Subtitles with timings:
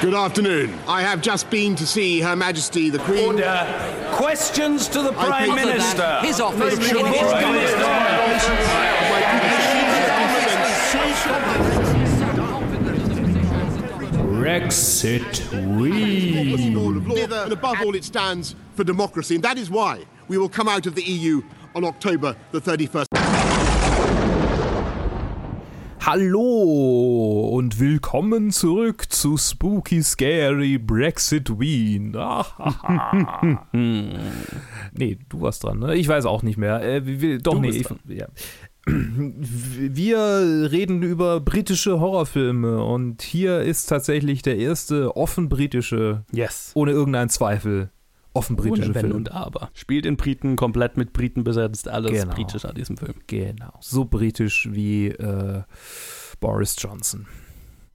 [0.00, 0.78] Good afternoon.
[0.88, 3.26] I have just been to see Her Majesty the Queen.
[3.34, 3.66] Order.
[4.12, 6.20] Questions to the Prime think- Minister.
[6.22, 6.78] His office.
[6.78, 8.80] Make sure His Prime office.
[14.10, 16.96] Brexit rule Wien.
[16.96, 19.34] of law, and above all, it stands for democracy.
[19.34, 21.42] And that is why we will come out of the EU
[21.74, 23.09] on October the 31st.
[26.02, 32.16] Hallo und willkommen zurück zu Spooky Scary Brexit Wien.
[34.92, 35.94] Nee, du warst dran, ne?
[35.94, 36.82] Ich weiß auch nicht mehr.
[36.82, 37.68] Äh, wir- doch, Du nee.
[37.70, 38.26] Ich, ja.
[38.86, 40.18] Wir
[40.72, 46.72] reden über britische Horrorfilme und hier ist tatsächlich der erste offen britische, Yes.
[46.74, 47.90] ohne irgendeinen Zweifel,
[48.32, 49.12] offen britische Film.
[49.12, 49.70] und Aber.
[49.74, 52.34] Spielt in Briten, komplett mit Briten besetzt, alles Genau.
[52.34, 53.14] britisch an diesem Film.
[53.26, 53.72] Genau.
[53.80, 55.62] So britisch wie äh,
[56.40, 57.26] Boris Johnson.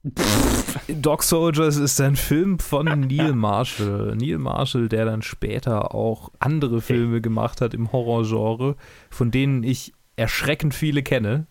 [0.88, 4.14] Dog Soldiers ist ein Film von Neil Marshall.
[4.16, 8.76] Neil Marshall, der dann später auch andere Filme gemacht hat im Horrorgenre,
[9.10, 11.46] von denen ich erschreckend viele kenne.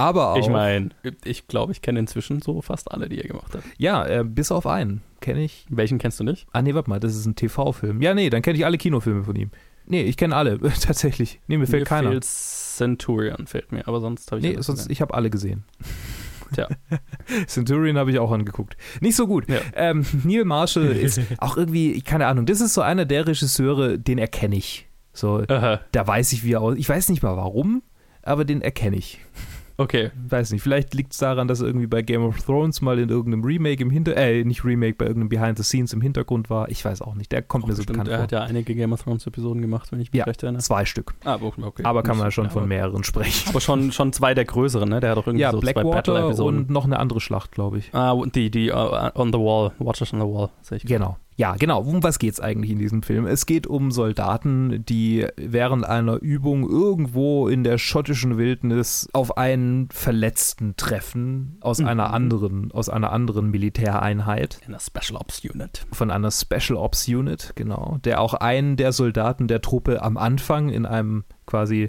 [0.00, 0.36] Aber auch.
[0.38, 0.90] Ich meine,
[1.24, 3.62] ich glaube, ich kenne inzwischen so fast alle, die er gemacht hat.
[3.78, 5.66] Ja, äh, bis auf einen kenne ich.
[5.68, 6.46] Welchen kennst du nicht?
[6.52, 8.00] Ah, nee, warte mal, das ist ein TV-Film.
[8.00, 9.50] Ja, nee, dann kenne ich alle Kinofilme von ihm.
[9.86, 11.40] Nee, ich kenne alle, tatsächlich.
[11.46, 12.10] Nee, mir fällt mir keiner.
[12.10, 14.92] Fehlt Centurion fällt mir, aber sonst habe ich Nee, alles sonst, gesehen.
[14.92, 15.64] ich habe alle gesehen.
[16.54, 16.68] Tja.
[17.46, 18.76] Centurion habe ich auch angeguckt.
[19.00, 19.48] Nicht so gut.
[19.48, 19.58] Ja.
[19.74, 24.18] Ähm, Neil Marshall ist auch irgendwie, keine Ahnung, das ist so einer der Regisseure, den
[24.18, 24.88] erkenne ich.
[25.12, 25.80] So, Aha.
[25.92, 26.76] da weiß ich, wie er aus.
[26.76, 27.82] Ich weiß nicht mal warum,
[28.22, 29.18] aber den erkenne ich.
[29.80, 30.10] Okay.
[30.28, 33.08] Weiß nicht, vielleicht liegt es daran, dass er irgendwie bei Game of Thrones mal in
[33.08, 36.68] irgendeinem Remake im Hinter, äh, nicht Remake, bei irgendeinem Behind the Scenes im Hintergrund war.
[36.68, 38.22] Ich weiß auch nicht, der kommt mir so bekannt er vor.
[38.24, 40.60] hat ja einige Game of Thrones Episoden gemacht, wenn ich mich Ja, recht erinnere.
[40.62, 41.14] zwei Stück.
[41.24, 41.82] Ah, okay.
[41.84, 43.48] Aber kann man schon ja, von mehreren sprechen.
[43.48, 45.00] Aber schon, schon zwei der größeren, ne?
[45.00, 46.58] Der hat doch irgendwie Ja, so zwei Blackwater Battle-Episoden.
[46.58, 47.94] und noch eine andere Schlacht, glaube ich.
[47.94, 50.84] Ah, die, die uh, on the wall, Watchers on the wall, sehe ich.
[50.84, 51.16] Genau.
[51.40, 51.80] Ja, genau.
[51.80, 53.24] Um was geht es eigentlich in diesem Film?
[53.26, 59.88] Es geht um Soldaten, die während einer Übung irgendwo in der schottischen Wildnis auf einen
[59.90, 61.86] Verletzten treffen aus Mhm.
[61.88, 65.86] einer anderen, aus einer anderen Militäreinheit, In der Special Ops Unit.
[65.92, 70.68] von einer Special Ops Unit, genau, der auch einen der Soldaten der Truppe am Anfang
[70.68, 71.88] in einem quasi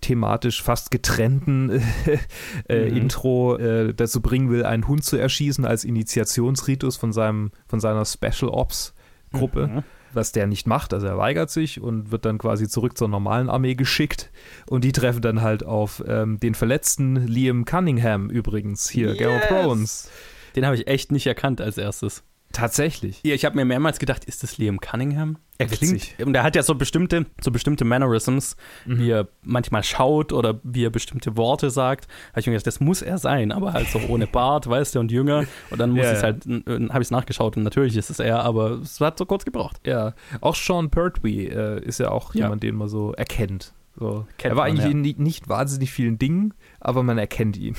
[0.00, 1.70] thematisch fast getrennten
[2.68, 2.96] äh, Mhm.
[2.96, 8.04] Intro äh, dazu bringen will, einen Hund zu erschießen als Initiationsritus von seinem von seiner
[8.04, 8.94] Special Ops
[9.32, 9.82] Gruppe, Mhm.
[10.14, 13.50] was der nicht macht, also er weigert sich und wird dann quasi zurück zur normalen
[13.50, 14.30] Armee geschickt
[14.70, 19.42] und die treffen dann halt auf ähm, den verletzten Liam Cunningham übrigens hier Yes!
[19.48, 20.10] Thrones.
[20.56, 22.22] Den habe ich echt nicht erkannt als erstes.
[22.52, 23.20] Tatsächlich.
[23.22, 25.36] Ja, ich habe mir mehrmals gedacht, ist das Liam Cunningham?
[25.60, 26.14] Er Witzig.
[26.14, 28.98] klingt, und er hat ja so bestimmte, so bestimmte Mannerisms, Mhm.
[29.00, 32.06] wie er manchmal schaut oder wie er bestimmte Worte sagt.
[32.30, 35.00] Habe ich mir gedacht, das muss er sein, aber halt so ohne Bart, weißt du,
[35.00, 35.44] und jünger.
[35.70, 36.62] Und dann muss Ja, ich halt, habe
[37.02, 39.80] ich es nachgeschaut und natürlich ist es er, aber es hat so kurz gebraucht.
[39.84, 42.44] Ja, auch Sean Pertwee äh, ist ja auch Ja.
[42.44, 43.72] jemand, den man so erkennt.
[43.98, 44.26] So.
[44.38, 44.90] Kennt er war man, eigentlich ja.
[44.92, 47.74] in nicht, nicht wahnsinnig vielen Dingen, aber man erkennt ihn.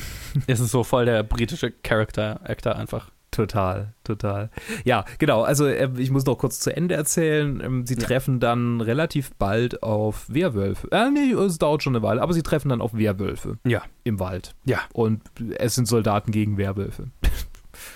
[0.48, 3.10] Es ist so voll der britische Character, Actor einfach.
[3.40, 4.50] Total, total.
[4.86, 5.44] Ja, genau.
[5.44, 7.62] Also äh, ich muss noch kurz zu Ende erzählen.
[7.64, 8.02] Ähm, Sie Ja.
[8.02, 10.88] treffen dann relativ bald auf Werwölfe.
[10.92, 13.82] Äh, nee, es dauert schon eine Weile, aber sie treffen dann auf Werwölfe Ja.
[14.04, 14.56] im Wald.
[14.66, 14.80] Ja.
[14.94, 15.22] Und
[15.58, 17.08] es sind Soldaten gegen Werwölfe.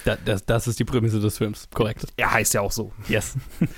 [0.06, 2.06] Da, das, das ist die Prämisse des Films, korrekt.
[2.16, 2.92] Er heißt ja auch so.
[3.10, 3.36] Yes.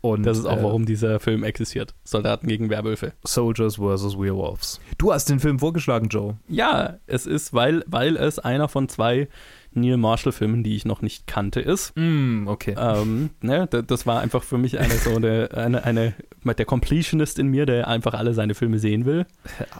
[0.00, 1.94] Und Das ist auch, äh, warum dieser Film existiert.
[2.04, 3.14] Soldaten gegen Werwölfe.
[3.24, 4.18] Soldiers vs.
[4.18, 4.78] Werewolves.
[4.98, 6.36] Du hast den Film vorgeschlagen, Joe.
[6.46, 9.28] Ja, es ist, weil, weil es einer von zwei
[9.76, 11.92] Neil Marshall-Filmen, die ich noch nicht kannte, ist.
[11.96, 12.74] Mm, okay.
[12.78, 16.14] Ähm, ne, das war einfach für mich eine so eine, eine, eine
[16.44, 19.26] der Completionist in mir, der einfach alle seine Filme sehen will.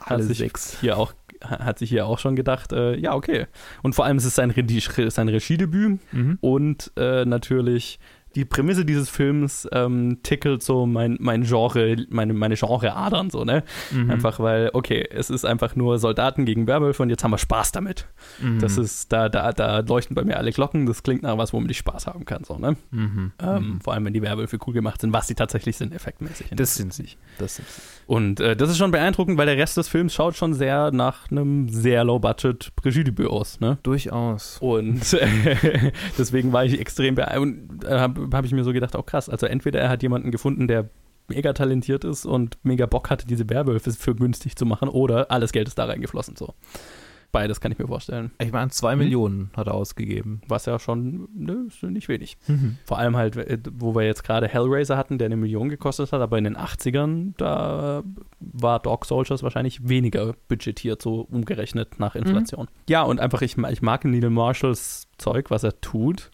[0.06, 0.78] Alle hat sich sechs.
[0.80, 1.12] Hier auch,
[1.42, 3.46] hat sich hier auch schon gedacht, äh, ja, okay.
[3.82, 6.38] Und vor allem ist es sein, Regie, sein Regiedebüt Mhm.
[6.40, 7.98] und äh, natürlich
[8.34, 13.62] die Prämisse dieses Films ähm, tickelt so mein, mein Genre, meine, meine Genre-Adern so, ne?
[13.90, 14.10] Mhm.
[14.10, 17.72] Einfach weil, okay, es ist einfach nur Soldaten gegen Werwölfe und jetzt haben wir Spaß
[17.72, 18.06] damit.
[18.40, 18.58] Mhm.
[18.58, 21.70] Das ist, da, da, da leuchten bei mir alle Glocken, das klingt nach was, womit
[21.70, 22.76] ich Spaß haben kann, so, ne?
[22.90, 23.32] Mhm.
[23.40, 26.48] Ähm, vor allem, wenn die Werwölfe cool gemacht sind, was sie tatsächlich sind, effektmäßig.
[26.54, 27.08] Das sind sie.
[27.38, 27.80] Das sind sie.
[28.06, 31.30] Und äh, das ist schon beeindruckend, weil der Rest des Films schaut schon sehr nach
[31.30, 33.78] einem sehr low-budget Regiedebüt aus, ne?
[33.82, 34.58] Durchaus.
[34.60, 37.84] Und äh, deswegen war ich extrem beeindruckt.
[37.84, 39.28] Äh, Habe hab ich mir so gedacht, auch krass.
[39.28, 40.88] Also entweder er hat jemanden gefunden, der
[41.28, 45.52] mega talentiert ist und mega Bock hatte, diese Werwölfe für günstig zu machen, oder alles
[45.52, 46.36] Geld ist da reingeflossen.
[46.36, 46.54] So.
[47.34, 48.30] Beides kann ich mir vorstellen.
[48.40, 49.00] Ich meine, zwei Hm?
[49.00, 50.40] Millionen hat er ausgegeben.
[50.46, 52.36] Was ja schon ne, nicht wenig.
[52.84, 56.20] Vor allem halt, äh, wo wir jetzt gerade Hellraiser hatten, der eine Million gekostet hat,
[56.20, 58.04] aber in den 80ern, da
[58.38, 62.68] war Dog Soldiers wahrscheinlich weniger budgetiert, so umgerechnet nach Inflation.
[62.88, 66.30] Ja, und einfach, ich, ich mag Neil Marshalls Zeug, was er tut.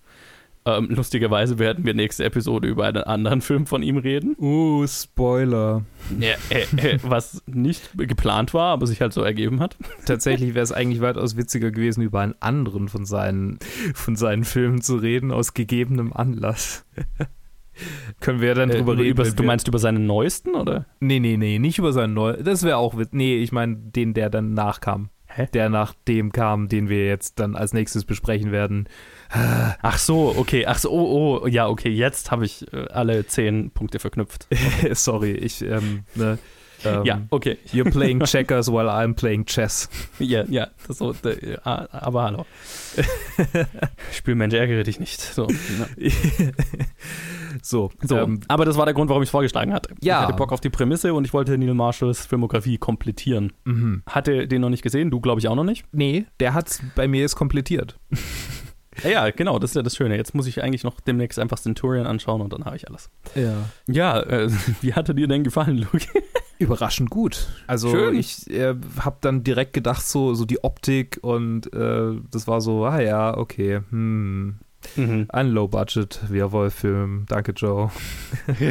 [0.67, 4.37] Ähm, lustigerweise werden wir nächste Episode über einen anderen Film von ihm reden.
[4.39, 5.85] Uh, Spoiler.
[6.19, 9.79] Ja, äh, äh, was nicht geplant war, aber sich halt so ergeben hat.
[10.05, 13.59] Tatsächlich wäre es eigentlich weitaus witziger gewesen, über einen anderen von seinen,
[13.95, 16.85] von seinen Filmen zu reden, aus gegebenem Anlass.
[18.21, 19.11] Können wir dann drüber Äh, reden?
[19.11, 20.85] über, du meinst über seinen neuesten, oder?
[21.01, 22.45] Nee, nee, nee, nicht über seinen neuen.
[22.45, 25.09] Das wäre auch wit- Nee, ich meine den, der dann nachkam.
[25.27, 25.47] Hä?
[25.55, 28.89] Der nach dem kam, den wir jetzt dann als nächstes besprechen werden.
[29.33, 30.67] Ach so, okay.
[30.67, 31.91] Ach so, oh, oh, ja, okay.
[31.91, 34.47] Jetzt habe ich äh, alle zehn Punkte verknüpft.
[34.93, 36.39] Sorry, ich, ähm, ne,
[36.85, 37.59] ähm, ja, okay.
[37.73, 39.89] You're playing checkers while I'm playing chess.
[40.19, 42.47] Ja, ja, so, äh, aber hallo.
[44.13, 45.21] Spielmensch, ärgere dich nicht.
[45.21, 46.09] So, ja.
[47.63, 49.95] so, so ähm, aber das war der Grund, warum ich es vorgeschlagen hatte.
[50.03, 50.21] Ja.
[50.21, 53.53] Ich hatte Bock auf die Prämisse und ich wollte Neil Marshalls Filmografie komplettieren.
[53.65, 54.03] mhm.
[54.07, 55.85] Hatte den noch nicht gesehen, du glaube ich auch noch nicht.
[55.93, 57.99] nee, der hat's bei mir jetzt komplettiert.
[59.05, 60.17] Ja, ja, genau, das ist ja das Schöne.
[60.17, 63.11] Jetzt muss ich eigentlich noch demnächst einfach Centurion anschauen und dann habe ich alles.
[63.35, 63.55] Ja.
[63.87, 64.51] Ja, äh,
[64.81, 66.07] wie hatte dir denn gefallen, Luke?
[66.59, 67.49] Überraschend gut.
[67.67, 68.17] Also Schön.
[68.17, 72.85] ich äh, habe dann direkt gedacht, so, so die Optik und äh, das war so,
[72.85, 74.57] ah ja, okay, hm,
[74.97, 75.27] Mhm.
[75.29, 77.27] ein Low-Budget-Werwolf-Film.
[77.29, 77.91] Danke, Joe.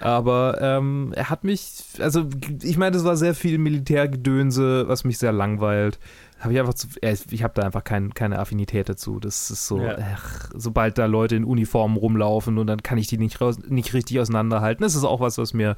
[0.00, 2.26] Aber ähm, er hat mich, also
[2.62, 5.98] ich meine, das war sehr viel Militärgedönse, was mich sehr langweilt.
[6.40, 9.18] Habe ich einfach, zu, äh, ich habe da einfach kein, keine Affinität dazu.
[9.18, 9.96] Das ist so, Ja.
[10.14, 13.92] ach, sobald da Leute in Uniformen rumlaufen und dann kann ich die nicht, raus, nicht
[13.92, 14.82] richtig auseinanderhalten.
[14.84, 15.74] Das ist auch was, was mir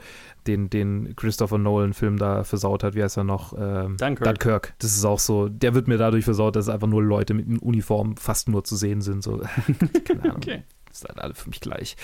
[0.46, 2.94] den, den Christopher Nolan-Film da versaut hat.
[2.94, 3.54] Wie heißt er noch?
[3.58, 4.24] Ähm, Dunkirk.
[4.24, 4.74] Dunkirk.
[4.80, 8.16] Das ist auch so, der wird mir dadurch versaut, dass einfach nur Leute mit Uniformen
[8.16, 9.22] fast nur zu sehen sind.
[9.22, 9.40] So,
[10.04, 10.36] keine Ahnung.
[10.36, 10.62] Okay.
[10.92, 11.96] Sind alle für mich gleich.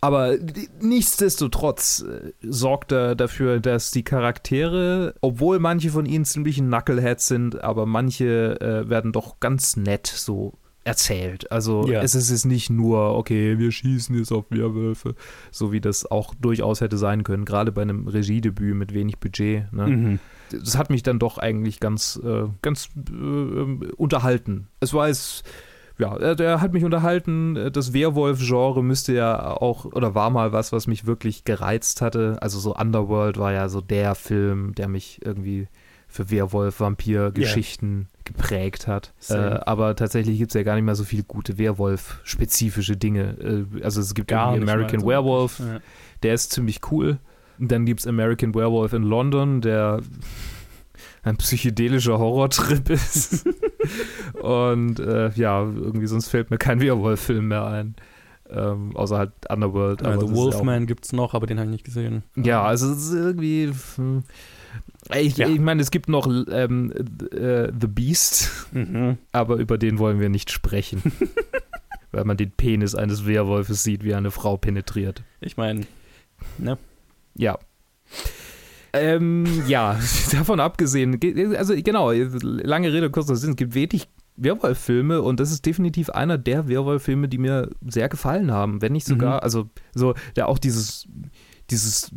[0.00, 0.36] Aber
[0.80, 7.62] nichtsdestotrotz äh, sorgt er dafür, dass die Charaktere, obwohl manche von ihnen ziemlich Knuckleheads sind,
[7.62, 11.50] aber manche äh, werden doch ganz nett so erzählt.
[11.50, 12.02] Also Ja.
[12.02, 15.14] es ist jetzt nicht nur, okay, wir schießen jetzt auf Werwölfe,
[15.50, 19.72] so wie das auch durchaus hätte sein können, gerade bei einem Regiedebüt mit wenig Budget.
[19.72, 19.86] Ne?
[19.86, 20.18] Mhm.
[20.52, 24.68] das hat mich dann doch eigentlich ganz, äh, ganz äh, ähm, unterhalten.
[24.78, 25.42] Es war es,
[25.98, 27.56] ja, äh, der hat mich unterhalten.
[27.56, 32.36] Äh, Das Werwolf-Genre müsste ja auch, oder war mal was, was mich wirklich gereizt hatte.
[32.40, 35.68] Also so Underworld war ja so der Film, der mich irgendwie
[36.08, 39.12] für Werwolf-Vampir-Geschichten geprägt hat.
[39.28, 43.66] Äh, aber tatsächlich gibt es ja gar nicht mehr so viele gute Werwolf-spezifische Dinge.
[43.74, 45.06] Äh, also es gibt Gar American so.
[45.06, 45.78] Werewolf, Ja.
[46.22, 47.18] der ist ziemlich cool.
[47.58, 50.00] Dann gibt es American Werewolf in London, der
[51.26, 53.44] ein psychedelischer Horrortrip ist.
[54.40, 57.96] Und äh, ja, irgendwie sonst fällt mir kein Werwolf-Film mehr ein.
[58.48, 60.04] Ähm, außer halt Underworld.
[60.04, 62.22] Also das ist ja Wolfman gibt's noch, aber den habe ich nicht gesehen.
[62.36, 63.72] Ja, also es ist irgendwie.
[63.96, 64.22] hm,
[65.16, 65.48] Ich, Ja.
[65.48, 66.92] ich meine, es gibt noch ähm,
[67.32, 69.18] äh, The Beast, Mhm.
[69.32, 71.02] aber über den wollen wir nicht sprechen.
[72.12, 75.22] Weil man den Penis eines Werwolfes sieht, wie eine Frau penetriert.
[75.40, 75.80] Ich meine,
[76.58, 76.78] ne?
[77.34, 77.58] Ja.
[79.00, 79.98] Ähm, ja,
[80.32, 85.50] davon abgesehen, ge- also genau, lange Rede, kurzer Sinn, es gibt wenig Werwolf-Filme und das
[85.50, 89.40] ist definitiv einer der Werwolf-Filme, die mir sehr gefallen haben, wenn nicht sogar, Mhm.
[89.40, 91.08] also so, der auch dieses,
[91.70, 92.10] dieses,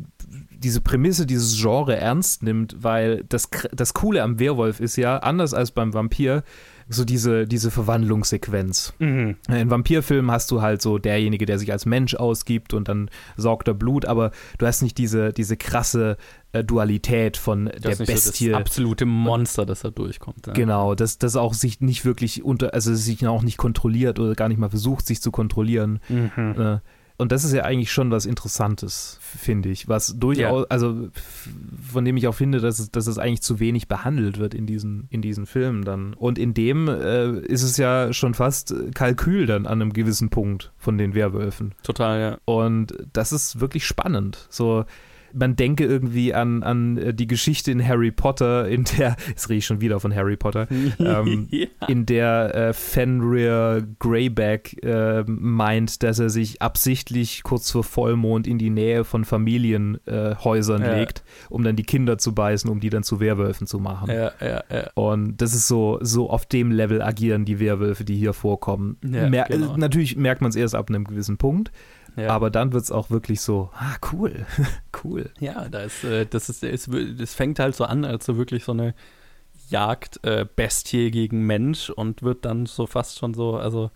[0.51, 5.53] diese Prämisse, dieses Genre ernst nimmt, weil das, das Coole am Werwolf ist ja, anders
[5.53, 6.43] als beim Vampir,
[6.89, 8.93] so diese, diese Verwandlungssequenz.
[8.99, 9.37] Mhm.
[9.47, 13.67] In Vampirfilmen hast du halt so derjenige, der sich als Mensch ausgibt und dann saugt
[13.67, 16.17] er Blut, aber du hast nicht diese, diese krasse
[16.51, 18.45] äh, Dualität von Das der Bestie.
[18.45, 20.47] so das absolute Monster, das da durchkommt.
[20.47, 20.53] Ja.
[20.53, 24.49] Genau, dass das auch sich nicht wirklich unter, also sich auch nicht kontrolliert oder gar
[24.49, 25.99] nicht mal versucht, sich zu kontrollieren.
[26.09, 26.79] Mhm.
[27.19, 31.49] Und das ist ja eigentlich schon was Interessantes, finde ich, was durchaus, also f-
[31.91, 34.65] von dem ich auch finde, dass es, dass es eigentlich zu wenig behandelt wird in
[34.65, 36.13] diesen, in diesen Filmen dann.
[36.13, 40.71] Und in dem äh, ist es ja schon fast Kalkül dann an einem gewissen Punkt
[40.77, 41.75] von den Werwölfen.
[41.83, 42.37] Total, ja.
[42.45, 44.47] Und das ist wirklich spannend.
[44.49, 44.85] So,
[45.33, 49.59] man denke irgendwie an, an äh, die Geschichte in Harry Potter, in der, jetzt rede
[49.59, 50.67] ich schon wieder von Harry Potter,
[50.99, 51.67] ähm, ja.
[51.87, 58.57] in der äh, Fenrir Greyback äh, meint, dass er sich absichtlich kurz vor Vollmond in
[58.57, 60.95] die Nähe von Familienhäusern äh, Ja.
[60.97, 64.09] legt, um dann die Kinder zu beißen, um die dann zu Werwölfen zu machen.
[64.09, 64.89] Ja, ja, ja.
[64.95, 68.97] Und das ist so, so auf dem Level agieren die Werwölfe, die hier vorkommen.
[69.01, 69.77] Mer genau.
[69.77, 71.71] Natürlich merkt man es erst ab einem gewissen Punkt,
[72.15, 72.29] ja.
[72.29, 74.45] aber dann wird es auch wirklich so, ah, cool,
[75.03, 75.29] cool.
[75.39, 78.63] Ja, da ist, äh, das ist, ist, das fängt halt so an, als so wirklich
[78.63, 78.93] so eine
[79.69, 83.91] Jagd äh, Bestie gegen Mensch und wird dann so fast schon so, also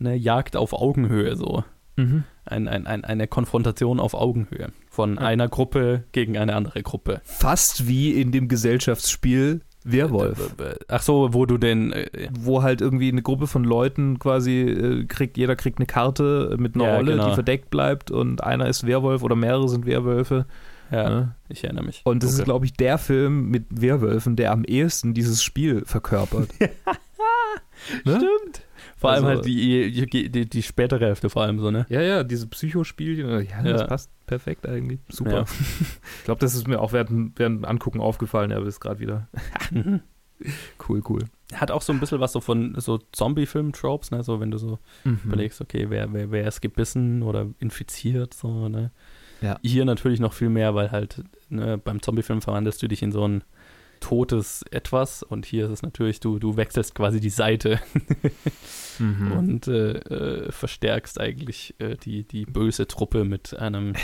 [0.00, 1.64] eine Jagd auf Augenhöhe so.
[1.96, 2.24] Mhm.
[2.44, 7.20] Ein, ein, ein, eine Konfrontation auf Augenhöhe von einer Gruppe gegen eine andere Gruppe.
[7.24, 9.60] Fast wie in dem Gesellschaftsspiel
[9.92, 10.54] Werwolf.
[10.88, 11.92] Ach so, wo du den.
[11.92, 16.54] Äh, wo halt irgendwie eine Gruppe von Leuten quasi äh, kriegt, jeder kriegt eine Karte
[16.58, 17.28] mit einer Ja, Rolle, genau.
[17.28, 20.46] die verdeckt bleibt und einer ist Werwolf oder mehrere sind Werwölfe.
[20.90, 21.34] ja, Ne?
[21.48, 22.00] ich erinnere mich.
[22.04, 22.44] Und das ist, Okay.
[22.46, 26.48] glaube ich, der Film mit Werwölfen, der am ehesten dieses Spiel verkörpert.
[26.60, 28.16] ne?
[28.16, 28.62] Stimmt.
[28.96, 31.86] Vor allem Also- halt die, die, die, spätere Hälfte, vor allem so, ne?
[31.88, 33.86] Ja, ja, diese Psychospielchen, ja, das Ja.
[33.86, 35.00] passt perfekt eigentlich.
[35.08, 35.30] Super.
[35.32, 35.44] Ja.
[36.18, 39.28] Ich glaube, das ist mir auch während, während Angucken aufgefallen, aber ist gerade wieder.
[40.88, 41.24] Cool, cool.
[41.52, 44.22] Hat auch so ein bisschen was so von so Zombie-Film-Tropes, ne?
[44.22, 45.18] So, wenn du so Mhm.
[45.24, 48.92] überlegst, okay, wer, wer, wer ist gebissen oder infiziert, so, ne?
[49.40, 49.58] Ja.
[49.64, 53.26] Hier natürlich noch viel mehr, weil halt ne, beim Zombie-Film verwandelst du dich in so
[53.26, 53.42] ein
[54.00, 57.80] totes Etwas und hier ist es natürlich, du, du wechselst quasi die Seite
[58.98, 59.32] Mhm.
[59.32, 63.94] und äh, äh, verstärkst eigentlich äh, die, die böse Truppe mit einem,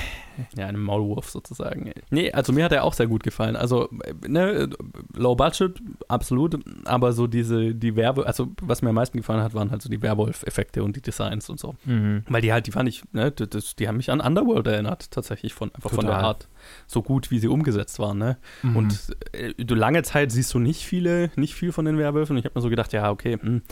[0.57, 1.93] ja, einem Maulwurf sozusagen.
[2.11, 3.57] Nee, also mir hat er auch sehr gut gefallen.
[3.57, 4.71] Also, äh, ne,
[5.15, 9.55] low budget, absolut, aber so diese, die Werbe, also was mir am meisten gefallen hat,
[9.55, 11.75] waren halt so die Werwolf-Effekte und die Designs und so.
[11.85, 12.23] Mhm.
[12.29, 15.55] Weil die halt, die fand ich, ne, das, die haben mich an Underworld erinnert, tatsächlich
[15.55, 16.25] von, einfach von der Total.
[16.25, 16.49] Art,
[16.87, 18.37] so gut wie sie umgesetzt waren, ne.
[18.63, 18.77] Mhm.
[18.77, 22.35] Und äh, du lange Zeit siehst du nicht viele, nicht viel von den Werwölfen.
[22.35, 23.63] Und ich habe mir so gedacht, ja, okay, hm,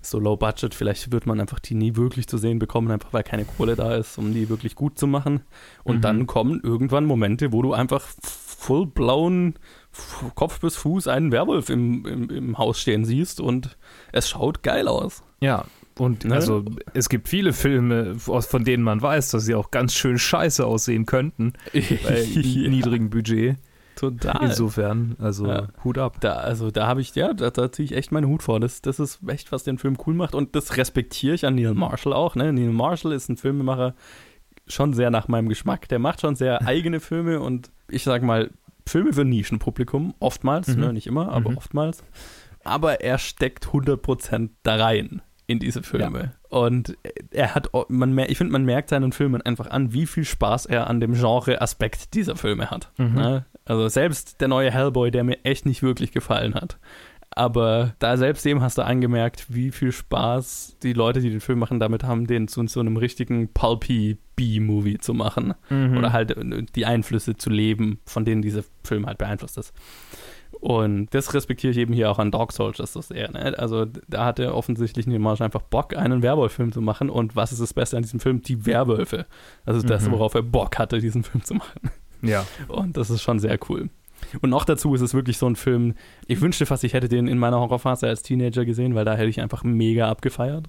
[0.00, 3.12] ist so low budget, vielleicht wird man einfach die nie wirklich zu sehen bekommen, einfach
[3.12, 5.40] weil keine Kohle da ist, um die wirklich gut zu machen.
[5.84, 6.00] Und Mhm.
[6.02, 9.54] dann kommen irgendwann Momente, wo du einfach full blown
[10.36, 13.76] Kopf bis Fuß einen Werwolf im, im, im Haus stehen siehst und
[14.12, 15.22] es schaut geil aus.
[15.40, 15.64] Ja,
[15.98, 16.34] und Ne?
[16.34, 20.64] also es gibt viele Filme, von denen man weiß, dass sie auch ganz schön scheiße
[20.64, 23.56] aussehen könnten, bei Ja, niedrigem Budget.
[23.98, 24.42] Total.
[24.44, 25.68] Insofern, also Ja.
[25.84, 26.18] Hut ab.
[26.20, 28.60] Da, also da habe ich, ja, da, da ziehe ich echt meinen Hut vor.
[28.60, 30.34] Das, das ist echt, was den Film cool macht.
[30.34, 32.34] Und das respektiere ich an Neil Marshall auch.
[32.36, 32.52] Ne?
[32.52, 33.94] Neil Marshall ist ein Filmemacher
[34.66, 35.88] schon sehr nach meinem Geschmack.
[35.88, 38.50] Der macht schon sehr eigene Filme und ich sag mal,
[38.86, 40.80] Filme für Nischenpublikum, oftmals, Mhm.
[40.80, 41.56] ne, nicht immer, aber Mhm.
[41.58, 42.02] oftmals.
[42.64, 46.32] Aber er steckt 100% da rein in diese Filme.
[46.50, 46.96] Und
[47.30, 50.66] er hat, man, mer- ich finde, man merkt seinen Filmen einfach an, wie viel Spaß
[50.66, 52.90] er an dem Genre-Aspekt dieser Filme hat.
[52.98, 53.14] Mhm.
[53.14, 53.46] Ne?
[53.68, 56.78] Also selbst der neue Hellboy, der mir echt nicht wirklich gefallen hat.
[57.30, 61.58] Aber da selbst dem hast du angemerkt, wie viel Spaß die Leute, die den Film
[61.58, 65.54] machen, damit haben, den zu so einem richtigen pulpy B-Movie zu machen.
[65.68, 65.98] Mhm.
[65.98, 69.74] Oder halt äh, die Einflüsse zu leben, von denen dieser Film halt beeinflusst ist.
[70.60, 73.30] Und das respektiere ich eben hier auch an Dog Soldiers so sehr.
[73.30, 73.56] Ne?
[73.58, 77.10] Also da hat er offensichtlich Marshall einfach Bock, einen Werwolf-Film zu machen.
[77.10, 78.42] Und was ist das Beste an diesem Film?
[78.42, 79.26] Die Werwölfe.
[79.64, 80.12] Also das, Mhm.
[80.12, 81.90] worauf er Bock hatte, diesen Film zu machen.
[82.22, 82.46] Ja.
[82.68, 83.88] Und das ist schon sehr cool.
[84.40, 85.94] Und noch dazu ist es wirklich so ein Film,
[86.26, 89.28] ich wünschte fast, ich hätte den in meiner Horrorphase als Teenager gesehen, weil da hätte
[89.28, 90.68] ich einfach mega abgefeiert.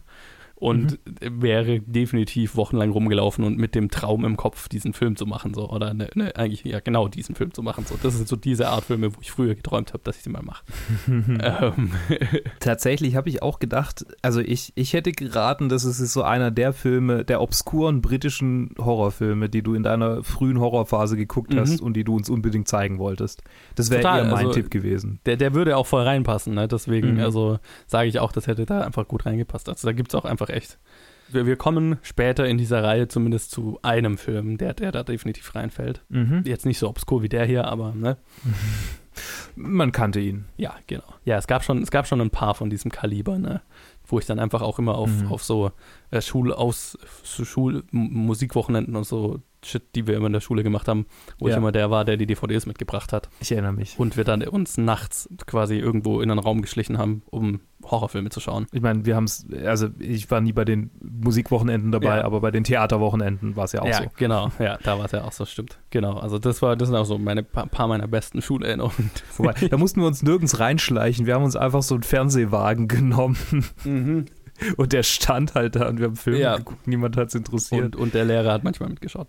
[0.59, 5.53] Und wäre definitiv wochenlang rumgelaufen und mit dem Traum im Kopf, diesen Film zu machen,
[5.53, 5.69] so.
[5.69, 7.85] Oder ne, ne, eigentlich, ja, genau diesen Film zu machen.
[7.87, 7.95] So.
[8.03, 10.43] Das sind so diese Art Filme, wo ich früher geträumt habe, dass ich sie mal
[10.43, 10.63] mache.
[11.07, 11.91] ähm,
[12.59, 16.73] Tatsächlich habe ich auch gedacht, also ich, ich hätte geraten, dass es so einer der
[16.73, 21.59] Filme, der obskuren britischen Horrorfilme, die du in deiner frühen Horrorphase geguckt Mhm.
[21.59, 23.43] hast und die du uns unbedingt zeigen wolltest.
[23.75, 25.19] Das wäre eher mein also- Tipp gewesen.
[25.25, 26.67] der, der würde auch voll reinpassen, ne?
[26.67, 27.19] Deswegen, Mhm.
[27.21, 29.69] also sage ich auch, das hätte da einfach gut reingepasst.
[29.69, 30.77] Also da gibt es auch einfach echt.
[31.31, 35.53] Wir, wir kommen später in dieser Reihe zumindest zu einem Film, der, der da definitiv
[35.55, 36.03] reinfällt.
[36.09, 36.43] Mhm.
[36.45, 38.17] Jetzt nicht so obskur wie der hier, aber ne?
[39.55, 40.45] Man kannte ihn.
[40.57, 41.13] Ja, genau.
[41.25, 43.61] Ja, es gab schon, es gab schon ein paar von diesem Kaliber, ne?
[44.09, 45.31] Wo ich dann einfach auch immer auf, Mhm.
[45.31, 45.71] auf so
[46.11, 50.63] äh, Schulaus, so Schul M- Musikwochenenden und so Shit, die wir immer in der Schule
[50.63, 51.05] gemacht haben,
[51.37, 51.53] wo Ja.
[51.53, 53.27] ich immer der war, der die DVDs mitgebracht hat.
[53.41, 53.99] Ich erinnere mich.
[53.99, 58.39] Und wir dann uns nachts quasi irgendwo in einen Raum geschlichen haben, um Horrorfilme zu
[58.39, 58.67] schauen.
[58.71, 62.23] Ich meine, wir haben es, also ich war nie bei den Musikwochenenden dabei, Ja.
[62.23, 64.09] aber bei den Theaterwochenenden war es ja auch ja, so.
[64.15, 64.49] genau.
[64.59, 65.77] Ja, da war es ja auch so, stimmt.
[65.89, 66.17] Genau.
[66.17, 69.11] Also das war, das sind auch so meine pa- paar meiner besten Schulerinnerungen.
[69.37, 71.25] Wobei, da mussten wir uns nirgends reinschleichen.
[71.25, 73.35] Wir haben uns einfach so einen Fernsehwagen genommen
[74.77, 76.57] und der stand halt da und wir haben Filme Ja.
[76.57, 76.85] geguckt.
[76.87, 77.95] Niemand hat es interessiert.
[77.95, 79.27] Und, und der Lehrer hat manchmal mitgeschaut.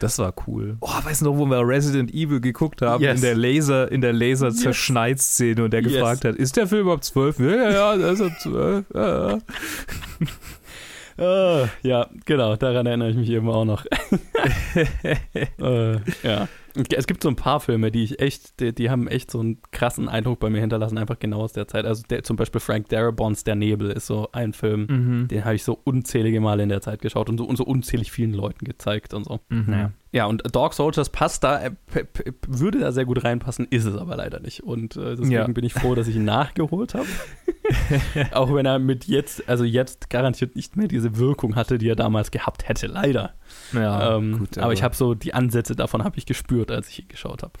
[0.00, 0.76] Das war cool.
[0.80, 3.02] Oh, weißt du noch, wo wir Resident Evil geguckt haben?
[3.02, 3.16] Yes.
[3.16, 4.40] In der Laser, in der Yes.
[4.40, 5.92] Laser-Zerschneid-Szene und der Yes.
[5.94, 7.38] gefragt hat, ist der Film ab 12?
[7.40, 8.84] Ja, ja, ja, der ist ab 12.
[8.94, 9.38] Ja, ja.
[11.20, 13.84] Ah, ja, genau, daran erinnere ich mich eben auch noch.
[14.74, 16.46] äh, ja.
[16.94, 19.58] Es gibt so ein paar Filme, die ich echt, die, die haben echt so einen
[19.70, 21.84] krassen Eindruck bei mir hinterlassen, einfach genau aus der Zeit.
[21.84, 25.28] Also der, zum Beispiel Frank Darabont's Der Nebel ist so ein Film, Mhm.
[25.28, 28.12] den habe ich so unzählige Male in der Zeit geschaut und so, und so unzählig
[28.12, 29.40] vielen Leuten gezeigt und so.
[29.48, 29.64] Mhm.
[29.66, 29.92] Naja.
[30.10, 31.70] Ja, und Dog Soldiers passt da, äh,
[32.46, 34.62] würde da sehr gut reinpassen, ist es aber leider nicht.
[34.62, 35.46] Und äh, deswegen Ja.
[35.46, 37.06] bin ich froh, dass ich ihn nachgeholt habe.
[38.32, 41.96] Auch wenn er mit jetzt, also jetzt garantiert nicht mehr diese Wirkung hatte, die er
[41.96, 43.34] damals gehabt hätte, leider.
[43.74, 47.00] Ja, ähm, gut, aber, ich habe so die Ansätze davon habe ich gespürt, als ich
[47.00, 47.52] ihn geschaut habe.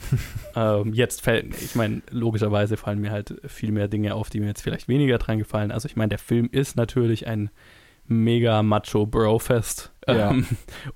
[0.86, 4.46] ähm, jetzt fällt, ich meine, logischerweise fallen mir halt viel mehr Dinge auf, die mir
[4.46, 5.70] jetzt vielleicht weniger dran gefallen.
[5.70, 7.50] Also ich meine, der Film ist natürlich ein
[8.08, 9.92] mega macho Bro-Fest.
[10.06, 10.46] Ja, Ähm,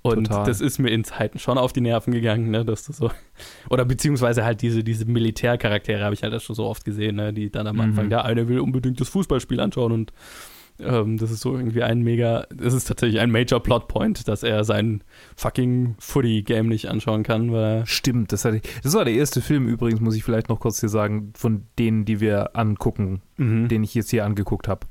[0.00, 0.46] und total.
[0.46, 3.10] das ist mir in Zeiten schon auf die Nerven gegangen, ne, dass du so,
[3.68, 7.50] oder beziehungsweise halt diese, diese Militärcharaktere habe ich halt schon so oft gesehen, ne, die
[7.50, 8.10] dann am Anfang, Mhm.
[8.10, 10.12] der eine will unbedingt das Fußballspiel anschauen und
[10.80, 14.64] ähm, das ist so irgendwie ein mega, das ist tatsächlich ein Major Plotpoint, dass er
[14.64, 15.04] sein
[15.36, 19.68] fucking Footy-Game nicht anschauen kann, weil Stimmt, das, hatte ich, das war der erste Film
[19.68, 23.68] übrigens, muss ich vielleicht noch kurz hier sagen, von denen, die wir angucken, Mhm.
[23.68, 24.86] den ich jetzt hier angeguckt habe.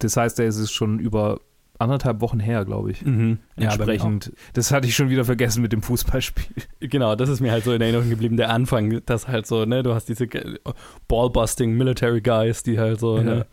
[0.00, 1.40] Das heißt, es ist schon über
[1.78, 3.04] anderthalb Wochen her, glaube ich.
[3.04, 3.38] Mhm.
[3.56, 4.32] Ja, Entsprechend.
[4.54, 6.64] das hatte ich schon wieder vergessen mit dem Fußballspiel.
[6.80, 9.82] Genau, das ist mir halt so in Erinnerung geblieben, der Anfang, das halt so, ne,
[9.84, 10.26] du hast diese
[11.06, 13.22] Ballbusting Military Guys, die halt so, Ja.
[13.22, 13.46] ne,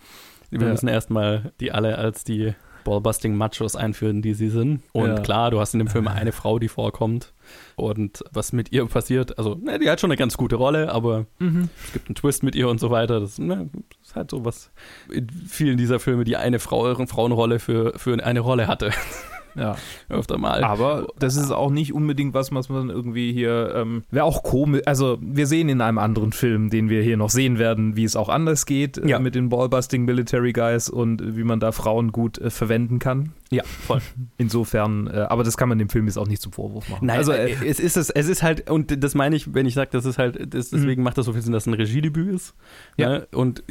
[0.50, 0.70] wir Ja.
[0.70, 2.54] müssen erstmal die alle als die
[2.86, 4.82] Ballbusting Machos einführen, die sie sind.
[4.94, 5.20] Und Ja.
[5.20, 7.34] klar, du hast in dem Film eine Frau, die vorkommt
[7.76, 11.26] und was mit ihr passiert, also, ne, die hat schon eine ganz gute Rolle, aber
[11.40, 13.20] es gibt einen Twist mit ihr und so weiter.
[13.20, 14.72] Das, ne, das ist halt so was
[15.12, 18.92] in vielen dieser Filme, die eine Frau, Frauenrolle für, für eine Rolle hatte,
[19.56, 19.76] Ja.
[20.10, 20.64] öfter mal.
[20.64, 23.74] Aber das ist auch nicht unbedingt was, was man irgendwie hier.
[23.76, 24.82] Ähm, Wäre auch komisch.
[24.86, 28.16] Also, wir sehen in einem anderen Film, den wir hier noch sehen werden, wie es
[28.16, 29.20] auch anders geht äh, Ja.
[29.20, 33.32] mit den Ballbusting Military Guys und äh, wie man da Frauen gut äh, verwenden kann.
[33.56, 34.02] Ja, voll.
[34.38, 37.06] Insofern, äh, aber das kann man dem Film jetzt auch nicht zum Vorwurf machen.
[37.06, 39.66] Nein, also, also äh, es ist es, es ist halt, und das meine ich, wenn
[39.66, 41.74] ich sage, das ist halt, das, deswegen macht das so viel Sinn, dass es ein
[41.74, 42.56] Regiedebüt ist.
[42.98, 43.10] Ja.
[43.10, 43.28] Ne?
[43.32, 43.64] Und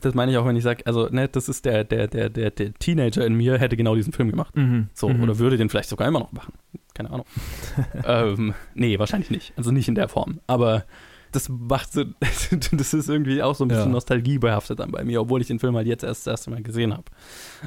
[0.00, 2.50] das meine ich auch, wenn ich sage, also, ne, das ist der, der, der, der,
[2.50, 4.56] der Teenager in mir hätte genau diesen Film gemacht.
[4.56, 5.22] mhm, So, mhm.
[5.22, 6.52] oder würde den vielleicht sogar immer noch machen.
[6.94, 7.26] Keine Ahnung.
[8.04, 9.52] ähm, nee, wahrscheinlich nicht.
[9.56, 10.40] Also nicht in der Form.
[10.46, 10.84] Aber
[11.32, 12.04] das macht so,
[12.72, 13.92] das ist irgendwie auch so ein bisschen Ja.
[13.92, 16.62] Nostalgie behaftet dann bei mir, obwohl ich den Film halt jetzt erst das erste Mal
[16.62, 17.04] gesehen habe.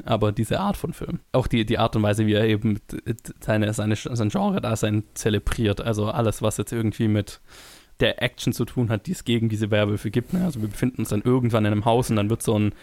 [0.04, 1.20] Aber diese Art von Film.
[1.32, 2.80] Auch die, die Art und Weise, wie er eben
[3.40, 5.80] seine, seine, sein Genre-Dasein zelebriert.
[5.80, 7.40] Also alles, was jetzt irgendwie mit
[8.00, 10.32] der Action zu tun hat, die es gegen diese Werwölfe gibt.
[10.32, 10.44] Ne?
[10.44, 12.74] Also wir befinden uns dann irgendwann in einem Haus und dann wird so ein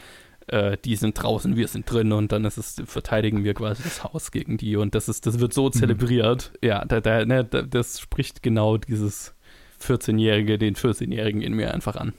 [0.47, 4.03] äh, die sind draußen, wir sind drin und dann ist es, verteidigen wir quasi das
[4.03, 6.51] Haus gegen die und das ist, das wird so zelebriert.
[6.63, 9.35] Ja, da, da, ne, da, das spricht genau dieses
[9.81, 12.13] 14-Jährige, den 14-Jährigen in mir einfach an.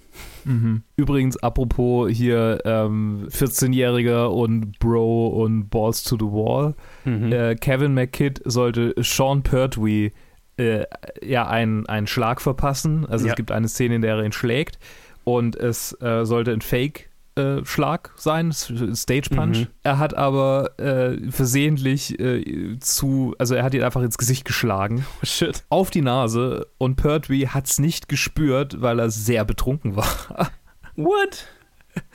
[0.45, 0.83] Mhm.
[0.97, 6.75] Übrigens, apropos hier ähm, 14-Jähriger und Bro und Balls to the Wall.
[7.05, 7.33] Mhm.
[7.33, 10.11] Äh, Kevin McKidd sollte Sean Pertwee
[10.59, 10.85] äh,
[11.25, 13.07] ja einen, einen Schlag verpassen.
[13.07, 13.33] Also Ja.
[13.33, 14.79] es gibt eine Szene, in der er ihn schlägt
[15.25, 19.61] und es äh, sollte ein Fake äh, Schlag sein, Stage Punch.
[19.61, 19.67] Mhm.
[19.83, 25.07] Er hat aber äh, versehentlich äh, zu, also er hat ihn einfach ins Gesicht geschlagen,
[25.23, 25.65] Shit.
[25.69, 30.51] auf die Nase und Pertwee hat es nicht gespürt, weil er sehr betrunken war.
[30.97, 31.47] What?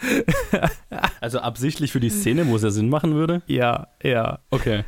[1.22, 3.42] also absichtlich für die Szene, wo es ja Sinn machen würde?
[3.48, 4.40] ja, ja.
[4.50, 4.84] Okay.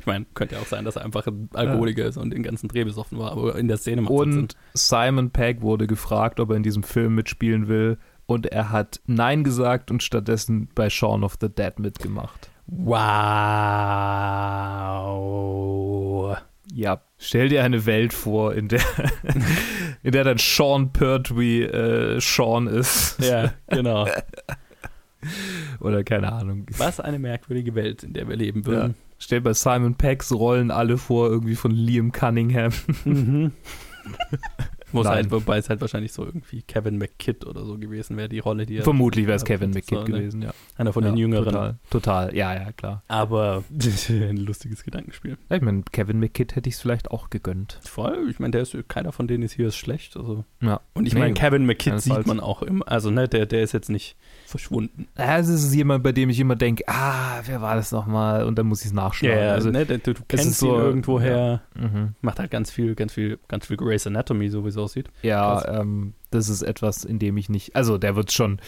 [0.00, 2.68] Ich meine, könnte ja auch sein, dass er einfach ein Alkoholiker ist und den ganzen
[2.68, 4.10] Dreh besoffen war, aber in der Szene macht.
[4.10, 7.98] Und Simon Pegg wurde gefragt, ob er in diesem Film mitspielen will.
[8.26, 12.50] Und er hat Nein gesagt und stattdessen bei Shaun of the Dead mitgemacht.
[15.06, 16.36] Wow.
[16.74, 18.80] Ja, stell dir eine Welt vor, in der,
[20.02, 23.22] in der dann Sean Pertwee äh, Sean ist.
[23.22, 24.06] Ja, genau.
[25.80, 26.66] Oder keine Ahnung.
[26.76, 28.66] Was eine merkwürdige Welt, in der wir leben Ja.
[28.66, 28.94] würden.
[29.18, 32.72] Stell bei Simon Peggs Rollen alle vor, irgendwie von Liam Cunningham.
[33.04, 33.52] Mhm.
[34.96, 35.14] Muss Nein.
[35.14, 38.64] halt, wobei es halt wahrscheinlich so irgendwie Kevin McKidd oder so gewesen wäre, die Rolle,
[38.64, 38.82] die er.
[38.82, 40.04] Vermutlich wäre es Kevin so, McKidd ne?
[40.04, 40.54] gewesen, ja.
[40.76, 41.44] Einer von ja, den Jüngeren.
[41.44, 43.02] Total, total, ja, ja, klar.
[43.08, 43.62] Aber
[44.08, 45.36] ein lustiges Gedankenspiel.
[45.50, 47.78] Ja, ich meine, Kevin McKidd hätte ich es vielleicht auch gegönnt.
[47.82, 50.16] Voll, ich meine, der ist keiner von denen ist hier ist schlecht.
[50.16, 50.44] Also.
[50.62, 50.80] Ja.
[50.94, 53.72] Und ich Nee, meine, Kevin McKidd sieht man auch immer, also ne, der, der ist
[53.72, 54.16] jetzt nicht
[54.58, 55.06] verschwunden.
[55.18, 58.44] Ja, es ist jemand, bei dem ich immer denke, ah, wer war das nochmal?
[58.44, 59.38] Und dann muss ich es nachschlagen.
[59.38, 61.62] Ja, also, ne, du, du kennst so, ihn irgendwoher.
[61.74, 62.14] mhm.
[62.20, 65.08] Macht halt ganz viel, ganz viel, ganz viel Grey's Anatomy, so wie es aussieht.
[65.22, 68.60] ja ähm, das ist etwas, in dem ich nicht, also der wird schon,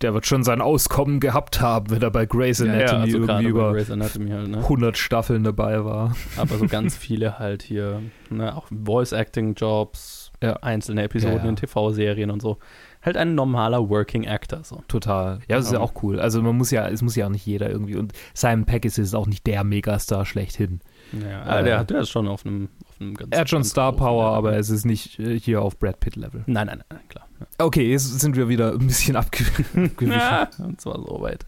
[0.00, 3.72] der wird schon sein Auskommen gehabt haben, wenn er bei Grey's Anatomy also irgendwie gerade
[3.72, 4.58] bei über Anatomy halt, ne?
[4.58, 6.14] 100 Staffeln dabei war.
[6.36, 10.54] Aber so ganz viele halt hier, ne, auch Voice-Acting-Jobs, Ja.
[10.62, 11.48] einzelne Episoden Ja, ja.
[11.48, 12.58] in TV-Serien und so.
[13.02, 14.82] Halt ein normaler Working Actor, so.
[14.86, 15.38] Total.
[15.48, 16.20] Ja, das ist ja auch cool.
[16.20, 17.96] Also man muss ja, es muss ja auch nicht jeder irgendwie.
[17.96, 20.80] Und Simon Peck ist jetzt auch nicht der Megastar schlechthin.
[21.12, 23.64] Ja, Äh, der, hat- der ist schon auf einem, auf einem ganz Er hat schon
[23.64, 24.36] Star Power, Level.
[24.50, 26.42] aber es ist nicht äh, hier auf Brad Pitt Level.
[26.46, 27.26] Nein, nein, nein, klar.
[27.40, 27.46] Ja.
[27.64, 29.90] Okay, jetzt sind wir wieder ein bisschen abgewichen.
[30.00, 31.46] Ja, und zwar so weit.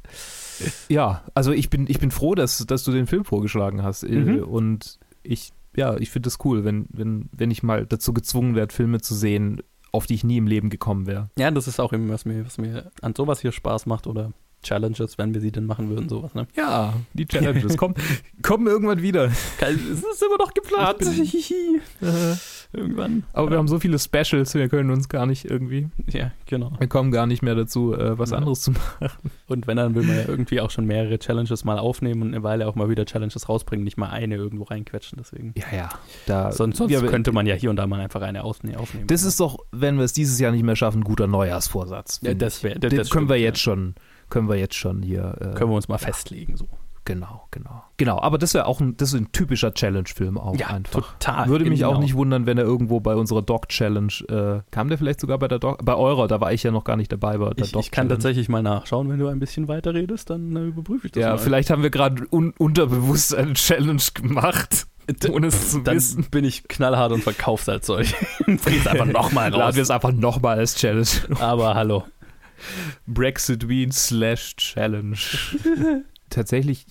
[0.89, 4.05] Ja, also ich bin, ich bin froh, dass, dass du den Film vorgeschlagen hast.
[4.05, 4.45] äh, Mhm.
[4.45, 8.75] Und ich ja, ich finde das cool, wenn, wenn, wenn ich mal dazu gezwungen werde,
[8.75, 11.31] Filme zu sehen, auf die ich nie im Leben gekommen wäre.
[11.39, 14.33] Ja, das ist auch eben, was mir, was mir an sowas hier Spaß macht oder
[14.63, 16.47] Challenges, wenn wir sie denn machen würden, sowas, ne?
[16.57, 17.95] Ja, die Challenges kommen,
[18.43, 19.27] kommen irgendwann wieder.
[19.27, 20.99] Es ist immer noch geplant.
[22.75, 23.25] Irgendwann.
[23.35, 26.73] Aber wir haben so viele Specials, wir können uns gar nicht irgendwie, Ja, genau.
[26.79, 28.39] wir kommen gar nicht mehr dazu, äh, was Ja.
[28.39, 29.09] anderes zu machen.
[29.49, 32.43] Und wenn, dann will man ja irgendwie auch schon mehrere Challenges mal aufnehmen und eine
[32.43, 35.53] Weile auch mal wieder Challenges rausbringen, nicht mal eine irgendwo reinquetschen, deswegen.
[35.57, 35.89] Ja, ja.
[36.27, 38.79] Da, Sonst, sonst wir- könnte man ja hier und da mal einfach eine aufnehmen.
[39.07, 42.21] Das ist doch, wenn wir es dieses Jahr nicht mehr schaffen, ein guter Neujahrsvorsatz.
[42.23, 42.79] ja, das wäre.
[42.79, 43.45] Das, Das, können stimmt, wir ja.
[43.45, 43.95] jetzt schon,
[44.31, 45.37] können wir jetzt schon hier.
[45.41, 46.67] Äh, Können wir uns mal festlegen, so.
[47.05, 47.83] Genau, genau.
[47.97, 51.15] Genau, aber das wäre auch ein, das ist ein typischer Challenge-Film auch Ja, einfach.
[51.19, 51.49] total.
[51.49, 51.95] Würde mich genau.
[51.95, 55.49] auch nicht wundern, wenn er irgendwo bei unserer Dog-Challenge, äh, kam der vielleicht sogar bei
[55.49, 57.75] der Dog, bei eurer, da war ich ja noch gar nicht dabei bei der Ich,
[57.75, 61.13] ich kann tatsächlich mal nachschauen, wenn du ein bisschen weiter redest, dann äh, überprüfe ich
[61.13, 61.39] das Ja, mal.
[61.39, 64.87] vielleicht haben wir gerade un unterbewusst eine Challenge gemacht,
[65.29, 66.27] ohne es zu dann wissen.
[66.31, 68.15] bin ich knallhart und verkauf's als solch.
[68.47, 69.75] Bring's einfach nochmal Laden raus.
[69.75, 71.09] wir es einfach nochmal als Challenge.
[71.41, 72.05] Aber hallo.
[73.09, 75.17] Brexit Wien slash Challenge.
[76.33, 76.87] Tatsächlich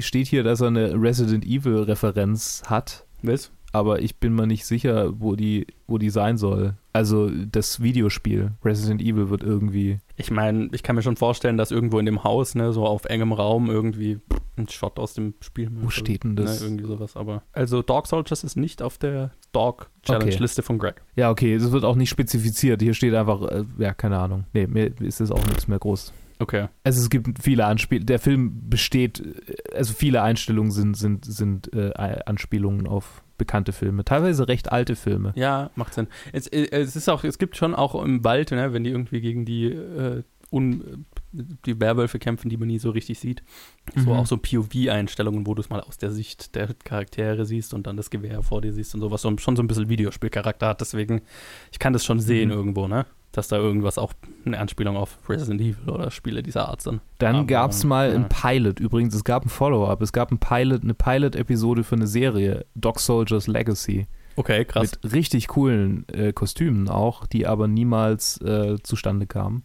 [0.00, 3.50] steht hier, dass er eine Resident Evil Referenz hat, Was?
[3.72, 6.74] aber ich bin mir nicht sicher, wo die, wo die sein soll.
[6.92, 10.00] Also das Videospiel Resident Evil wird irgendwie.
[10.16, 13.06] Ich meine, ich kann mir schon vorstellen, dass irgendwo in dem Haus, ne, so auf
[13.06, 14.20] engem Raum irgendwie
[14.58, 15.70] ein Shot aus dem Spiel.
[15.72, 16.60] Wo steht denn das?
[16.60, 17.42] Ne, irgendwie sowas, aber.
[17.52, 21.02] Also Dog Soldiers ist nicht auf der Dog Challenge-Liste von Greg.
[21.16, 22.82] Ja, okay, es wird auch nicht spezifiziert.
[22.82, 24.44] Hier steht einfach, äh, ja, keine Ahnung.
[24.52, 26.12] Nee, mir ist das auch nichts mehr groß.
[26.38, 26.68] Okay.
[26.82, 28.06] Also es gibt viele Anspielungen.
[28.06, 29.22] Der Film besteht,
[29.74, 31.92] also viele Einstellungen sind, sind, sind äh,
[32.26, 34.04] Anspielungen auf bekannte Filme.
[34.04, 35.32] Teilweise recht alte Filme.
[35.36, 36.06] Ja, macht Sinn.
[36.32, 39.20] Es, äh, es ist auch, es gibt schon auch im Wald, ne, wenn die irgendwie
[39.20, 43.42] gegen die äh, un, die Werwölfe kämpfen, die man nie so richtig sieht.
[43.96, 44.16] So Mhm.
[44.18, 47.96] auch so POV-Einstellungen, wo du es mal aus der Sicht der Charaktere siehst und dann
[47.96, 50.80] das Gewehr vor dir siehst und sowas, so, schon so ein bisschen Videospielcharakter hat.
[50.80, 51.22] Deswegen,
[51.72, 52.54] ich kann das schon sehen Mhm.
[52.54, 53.06] irgendwo, ne?
[53.34, 54.12] Dass da irgendwas auch
[54.46, 57.00] eine Anspielung auf Resident Evil oder Spiele dieser Art sind.
[57.18, 58.14] Dann gab es mal ja.
[58.14, 58.78] ein Pilot.
[58.78, 60.00] Übrigens, es gab ein Follow-up.
[60.02, 64.06] Es gab ein Pilot, eine Pilot-Episode für eine Serie, Dog Soldiers Legacy.
[64.36, 64.92] Okay, krass.
[65.02, 69.64] Mit richtig coolen äh, Kostümen auch, die aber niemals äh, zustande kamen.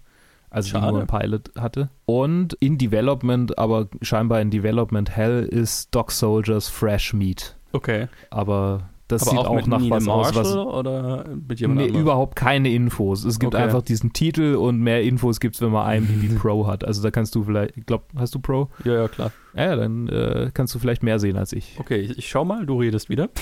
[0.50, 0.92] Also die Schade.
[0.92, 1.90] nur ein Pilot hatte.
[2.06, 7.56] Und in Development, aber scheinbar in Development Hell ist Dog Soldiers Fresh Meat.
[7.72, 8.08] Okay.
[8.32, 10.56] Aber das Aber sieht auch, auch, nach Neil was aus, Marshall was.
[10.56, 12.02] oder mit jemand Nee, anderem?
[12.04, 13.26] überhaupt keine Infos.
[13.26, 13.64] Es gibt Okay.
[13.64, 16.86] einfach diesen Titel und mehr Infos gibt es, wenn man IMDb Pro hat.
[16.86, 18.70] Also da kannst du vielleicht, ich glaube, hast du Pro?
[18.86, 19.32] Ja, ja, klar.
[19.56, 21.76] Ja, ja, dann äh, kannst du vielleicht mehr sehen als ich.
[21.80, 23.30] Okay, ich, ich schau mal, du redest wieder.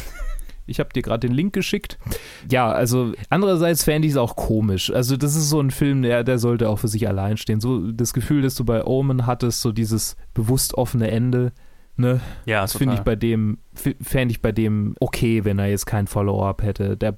[0.69, 1.97] Ich habe dir gerade den Link geschickt.
[2.51, 4.91] Ja, also andererseits fände ich es auch komisch.
[4.91, 7.61] Also das ist so ein Film, der, der sollte auch für sich allein stehen.
[7.61, 11.53] So das Gefühl, das du bei Omen hattest, so dieses bewusst offene Ende,
[11.97, 12.21] ne?
[12.45, 16.07] Ja, Das finde ich bei dem, fände ich bei dem okay, wenn er jetzt kein
[16.07, 16.97] Follow-up hätte.
[16.97, 17.17] Der,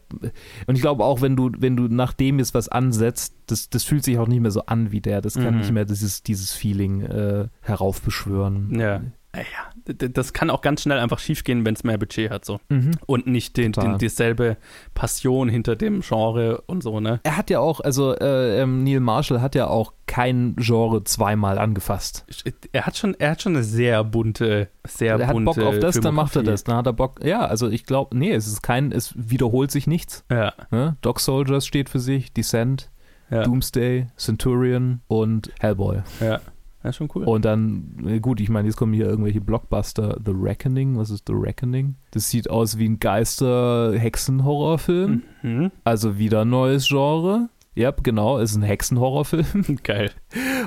[0.68, 3.84] und ich glaube auch, wenn du, wenn du nach dem jetzt was ansetzt, das, das
[3.84, 5.22] fühlt sich auch nicht mehr so an wie der.
[5.22, 5.60] Das kann Mhm.
[5.60, 8.80] nicht mehr dieses, dieses Feeling äh, heraufbeschwören.
[8.80, 9.02] Ja.
[9.36, 9.44] Ja,
[9.88, 12.60] d- d- das kann auch ganz schnell einfach schiefgehen, wenn es mehr Budget hat, so.
[12.70, 12.92] Mhm.
[13.06, 14.58] Und nicht den, den, dieselbe
[14.96, 17.20] Passion hinter dem Genre und so, ne?
[17.24, 21.60] Er hat ja auch, also äh, ähm, Neil Marshall hat ja auch kein Genre zweimal
[21.60, 22.26] angefasst.
[22.72, 25.80] Er hat schon, er hat schon eine sehr bunte, sehr er hat bunte Bock auf
[25.80, 26.64] das, dann macht er das.
[26.64, 27.24] Dann hat er Bock.
[27.24, 30.26] Ja, also ich glaube, nee, es ist kein, es wiederholt sich nichts.
[30.32, 30.98] Ja, Ne?
[31.02, 32.90] Dog Soldiers steht für sich, Descent,
[33.30, 36.02] ja, Doomsday, Centurion und Hellboy.
[36.20, 36.40] ja.
[36.84, 37.26] Ja, schon cool.
[37.26, 40.18] Und dann, gut, ich meine, jetzt kommen hier irgendwelche Blockbuster.
[40.26, 41.96] The Reckoning, was ist The Reckoning?
[42.12, 45.24] Das sieht aus wie ein Geister-Hexen-Horrorfilm.
[45.44, 45.72] Mhm.
[45.84, 47.50] Also wieder neues Genre.
[47.76, 49.80] Ja, genau, ist ein Hexenhorrorfilm.
[49.84, 50.12] Geil.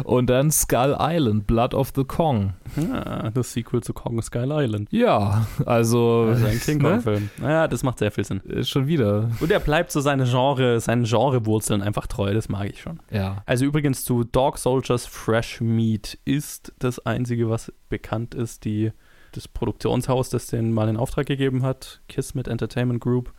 [0.05, 2.55] Und dann Skull Island, Blood of the Kong.
[2.77, 4.89] Ja, das Sequel zu Kong Skull Island.
[4.93, 6.91] Ja, also, Also ein King ne?
[6.91, 7.31] Kong-Film.
[7.43, 8.41] Ja, das macht sehr viel Sinn.
[8.65, 9.31] Schon wieder.
[9.41, 13.01] Und er bleibt so seine Genre, seinen Genrewurzeln einfach treu, das mag ich schon.
[13.11, 13.43] Ja.
[13.47, 18.93] Also übrigens zu Dog Soldiers Fresh Meat ist das einzige, was bekannt ist, die,
[19.33, 23.33] das Produktionshaus, das den mal in Auftrag gegeben hat, Kismet Entertainment Group.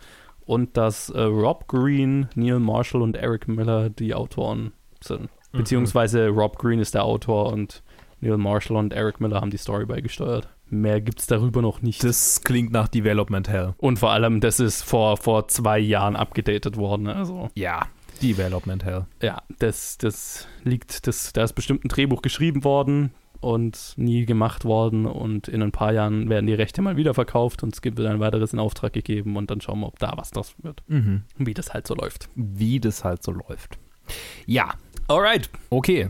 [0.45, 5.29] Und dass äh, Rob Green, Neil Marshall und Eric Miller die Autoren sind.
[5.51, 5.57] Mhm.
[5.59, 7.81] Beziehungsweise Rob Green ist der Autor und
[8.21, 10.49] Neil Marshall und Eric Miller haben die Story beigesteuert.
[10.69, 12.03] Mehr gibt's darüber noch nicht.
[12.03, 13.73] Das klingt nach Development Hell.
[13.77, 17.07] und vor allem, das ist vor, vor zwei Jahren abgedatet worden.
[17.07, 17.87] Also Ja.
[18.21, 19.05] Development Hell.
[19.21, 23.11] ja, das, das liegt, das, da ist bestimmt ein Drehbuch geschrieben worden
[23.43, 27.63] und nie gemacht worden und in ein paar Jahren werden die Rechte mal wieder verkauft
[27.63, 30.31] und es gibt ein weiteres in Auftrag gegeben und dann schauen wir, ob da was
[30.31, 30.81] das wird.
[30.87, 31.23] Mhm.
[31.37, 32.29] Wie das halt so läuft.
[32.35, 33.77] Wie das halt so läuft.
[34.45, 34.73] Ja,
[35.07, 35.49] Alright.
[35.69, 36.09] okay.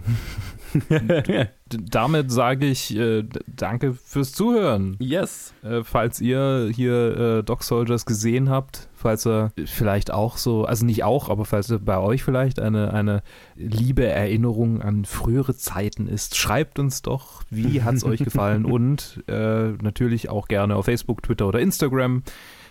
[1.82, 4.98] Damit sage ich äh, danke fürs Zuhören.
[5.00, 5.54] yes.
[5.64, 10.86] Äh, falls ihr hier äh, Dog Soldiers gesehen habt, falls ihr vielleicht auch so, also
[10.86, 13.24] nicht auch, aber falls ihr bei euch vielleicht eine, eine
[13.56, 19.24] liebe Erinnerung an frühere Zeiten ist, schreibt uns doch, wie hat es euch gefallen und
[19.28, 22.24] äh, natürlich auch gerne auf Facebook, Twitter oder Instagram.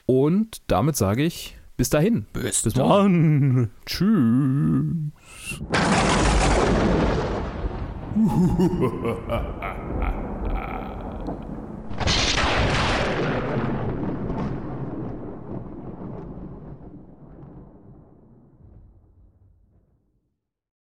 [0.06, 2.26] Und damit sage ich bis dahin.
[2.32, 3.70] Bis, Bis dann.
[3.86, 5.12] Tschüss.
[8.12, 8.18] Ha
[9.02, 9.70] ha ha ha
[10.00, 10.31] ha.